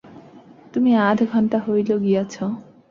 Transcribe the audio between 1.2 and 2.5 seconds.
ঘণ্টা হইল গিয়াছ।